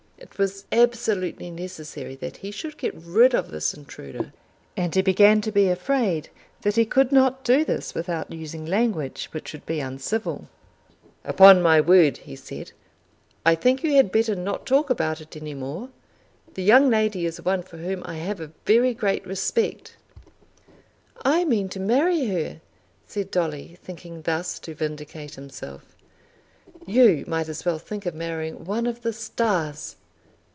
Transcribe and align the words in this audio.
It 0.23 0.37
was 0.37 0.65
absolutely 0.71 1.49
necessary 1.49 2.15
that 2.17 2.37
he 2.37 2.51
should 2.51 2.77
get 2.77 2.93
rid 2.95 3.33
of 3.33 3.49
this 3.49 3.73
intruder, 3.73 4.31
and 4.77 4.93
he 4.93 5.01
began 5.01 5.41
to 5.41 5.51
be 5.51 5.67
afraid 5.67 6.29
that 6.61 6.75
he 6.75 6.85
could 6.85 7.11
not 7.11 7.43
do 7.43 7.65
this 7.65 7.93
without 7.95 8.31
using 8.31 8.63
language 8.65 9.29
which 9.31 9.51
would 9.51 9.65
be 9.65 9.79
uncivil. 9.79 10.47
"Upon 11.25 11.61
my 11.61 11.81
word," 11.81 12.17
he 12.17 12.35
said, 12.35 12.71
"I 13.47 13.55
think 13.55 13.83
you 13.83 13.95
had 13.95 14.11
better 14.11 14.35
not 14.35 14.65
talk 14.67 14.89
about 14.91 15.21
it 15.21 15.35
any 15.35 15.55
more. 15.55 15.89
The 16.53 16.63
young 16.63 16.89
lady 16.91 17.25
is 17.25 17.41
one 17.41 17.63
for 17.63 17.77
whom 17.77 18.01
I 18.05 18.15
have 18.17 18.39
a 18.39 18.51
very 18.65 18.93
great 18.93 19.25
respect." 19.25 19.97
"I 21.25 21.45
mean 21.45 21.67
to 21.69 21.79
marry 21.79 22.27
her," 22.27 22.61
said 23.07 23.31
Dolly, 23.31 23.79
thinking 23.83 24.21
thus 24.21 24.59
to 24.59 24.75
vindicate 24.75 25.33
himself. 25.35 25.95
"You 26.85 27.25
might 27.27 27.49
as 27.49 27.65
well 27.65 27.79
think 27.79 28.05
of 28.05 28.13
marrying 28.15 28.65
one 28.65 28.85
of 28.85 29.01
the 29.01 29.13
stars." 29.13 29.95